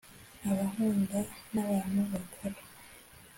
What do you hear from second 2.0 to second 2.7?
bakora